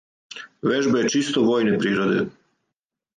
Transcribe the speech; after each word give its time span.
Вежба 0.69 1.03
је 1.03 1.11
чисто 1.15 1.43
војне 1.49 1.75
природе. 1.83 2.25